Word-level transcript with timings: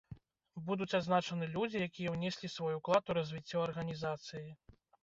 Будуць 0.69 0.95
адзначаны 0.99 1.49
людзі, 1.57 1.83
якія 1.89 2.15
ўнеслі 2.17 2.53
свой 2.55 2.73
уклад 2.81 3.03
у 3.17 3.21
развіццё 3.21 3.57
арганізацыі. 3.71 4.47